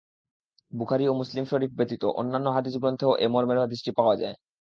[0.71, 4.35] বুখারী ও মুসলিম শরীফ ব্যতীত অন্যান্য হাদীস গ্রন্থেও এ মর্মের হাদীসটি পাওয়া যায়।